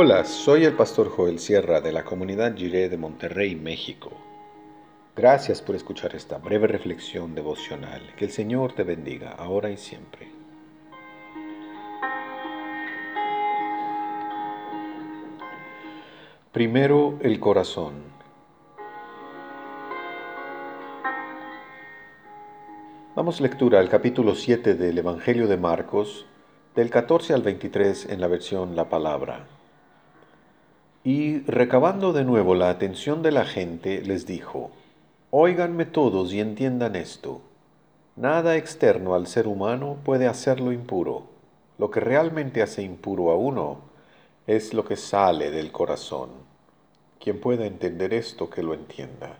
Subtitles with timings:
[0.00, 4.12] Hola, soy el pastor Joel Sierra de la comunidad Jiré de Monterrey, México.
[5.16, 8.14] Gracias por escuchar esta breve reflexión devocional.
[8.16, 10.28] Que el Señor te bendiga ahora y siempre.
[16.52, 17.94] Primero el corazón.
[23.16, 26.24] Damos lectura al capítulo 7 del Evangelio de Marcos,
[26.76, 29.57] del 14 al 23 en la versión La Palabra.
[31.10, 34.70] Y recabando de nuevo la atención de la gente, les dijo,
[35.30, 37.40] Óiganme todos y entiendan esto.
[38.14, 41.22] Nada externo al ser humano puede hacerlo impuro.
[41.78, 43.78] Lo que realmente hace impuro a uno
[44.46, 46.28] es lo que sale del corazón.
[47.18, 49.38] Quien pueda entender esto, que lo entienda.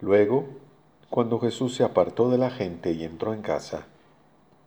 [0.00, 0.46] Luego,
[1.10, 3.84] cuando Jesús se apartó de la gente y entró en casa,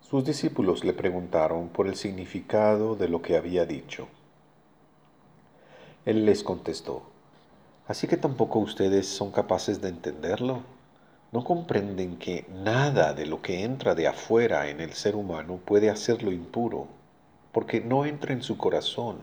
[0.02, 4.08] sus discípulos le preguntaron por el significado de lo que había dicho.
[6.06, 7.04] Él les contestó,
[7.88, 10.62] ¿así que tampoco ustedes son capaces de entenderlo?
[11.32, 15.90] ¿No comprenden que nada de lo que entra de afuera en el ser humano puede
[15.90, 16.88] hacerlo impuro?
[17.52, 19.18] porque no entra en su corazón,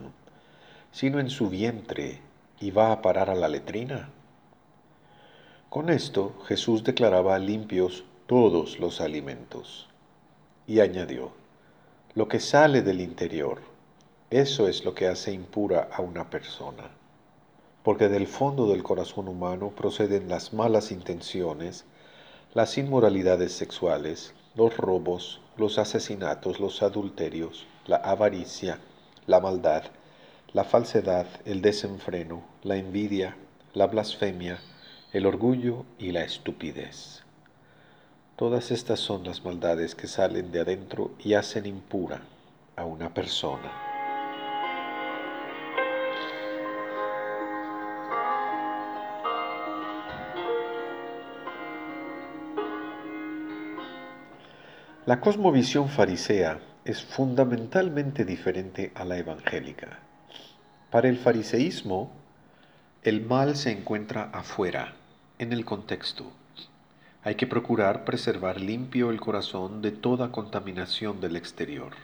[0.92, 2.20] sino en su vientre
[2.60, 4.10] y va a parar a la letrina.
[5.70, 9.88] Con esto Jesús declaraba limpios todos los alimentos
[10.66, 11.32] y añadió,
[12.14, 13.60] lo que sale del interior,
[14.30, 16.90] eso es lo que hace impura a una persona,
[17.82, 21.86] porque del fondo del corazón humano proceden las malas intenciones,
[22.52, 28.80] las inmoralidades sexuales, los robos, los asesinatos, los adulterios, la avaricia,
[29.26, 29.84] la maldad,
[30.52, 33.34] la falsedad, el desenfreno, la envidia,
[33.72, 34.58] la blasfemia,
[35.14, 37.22] el orgullo y la estupidez.
[38.36, 42.20] Todas estas son las maldades que salen de adentro y hacen impura
[42.76, 43.87] a una persona.
[55.08, 60.00] La cosmovisión farisea es fundamentalmente diferente a la evangélica.
[60.90, 62.12] Para el fariseísmo,
[63.04, 64.96] el mal se encuentra afuera,
[65.38, 66.30] en el contexto.
[67.22, 71.94] Hay que procurar preservar limpio el corazón de toda contaminación del exterior.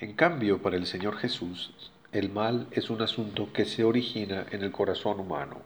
[0.00, 1.74] En cambio, para el Señor Jesús,
[2.12, 5.58] el mal es un asunto que se origina en el corazón humano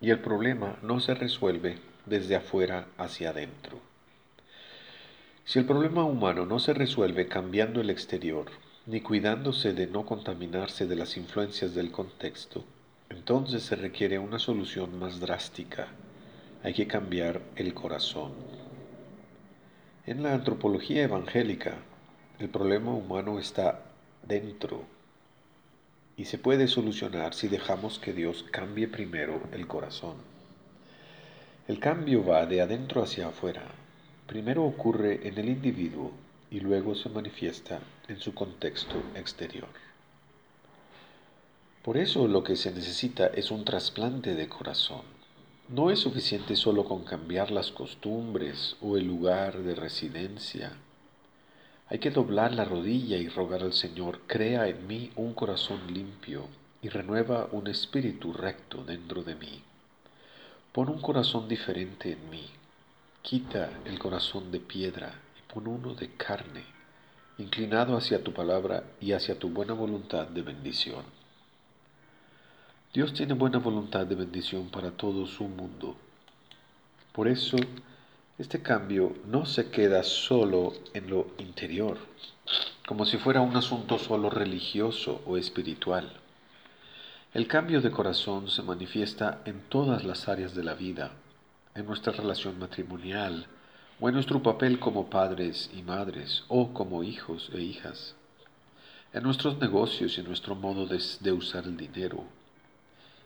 [0.00, 3.91] y el problema no se resuelve desde afuera hacia adentro.
[5.44, 8.46] Si el problema humano no se resuelve cambiando el exterior,
[8.86, 12.64] ni cuidándose de no contaminarse de las influencias del contexto,
[13.10, 15.88] entonces se requiere una solución más drástica.
[16.62, 18.32] Hay que cambiar el corazón.
[20.06, 21.74] En la antropología evangélica,
[22.38, 23.80] el problema humano está
[24.26, 24.84] dentro
[26.16, 30.16] y se puede solucionar si dejamos que Dios cambie primero el corazón.
[31.68, 33.62] El cambio va de adentro hacia afuera,
[34.32, 36.10] primero ocurre en el individuo
[36.50, 39.68] y luego se manifiesta en su contexto exterior.
[41.84, 45.02] Por eso lo que se necesita es un trasplante de corazón.
[45.68, 50.78] No es suficiente solo con cambiar las costumbres o el lugar de residencia.
[51.88, 56.46] Hay que doblar la rodilla y rogar al Señor, crea en mí un corazón limpio
[56.80, 59.62] y renueva un espíritu recto dentro de mí.
[60.72, 62.46] Pon un corazón diferente en mí,
[63.22, 66.64] Quita el corazón de piedra y pon uno de carne,
[67.38, 71.04] inclinado hacia tu palabra y hacia tu buena voluntad de bendición.
[72.92, 75.96] Dios tiene buena voluntad de bendición para todo su mundo.
[77.12, 77.56] Por eso,
[78.38, 81.98] este cambio no se queda solo en lo interior,
[82.88, 86.12] como si fuera un asunto solo religioso o espiritual.
[87.34, 91.12] El cambio de corazón se manifiesta en todas las áreas de la vida
[91.74, 93.46] en nuestra relación matrimonial
[94.00, 98.14] o en nuestro papel como padres y madres o como hijos e hijas,
[99.12, 102.24] en nuestros negocios y en nuestro modo de, de usar el dinero,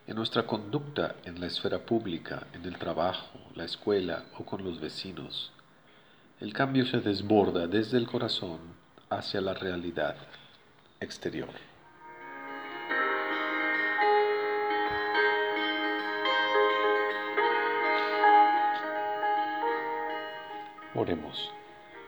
[0.05, 4.79] en nuestra conducta en la esfera pública, en el trabajo, la escuela o con los
[4.79, 5.51] vecinos.
[6.39, 8.59] El cambio se desborda desde el corazón
[9.09, 10.15] hacia la realidad
[10.99, 11.49] exterior.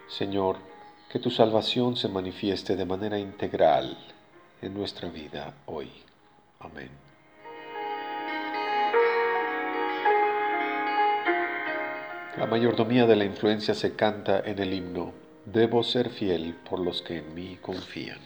[0.07, 0.57] Señor,
[1.09, 3.97] que tu salvación se manifieste de manera integral
[4.61, 5.89] en nuestra vida hoy.
[6.59, 6.89] Amén.
[12.37, 15.13] La mayordomía de la influencia se canta en el himno,
[15.45, 18.19] Debo ser fiel por los que en mí confían.